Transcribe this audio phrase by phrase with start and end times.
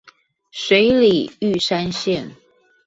[0.49, 2.31] 水里玉山線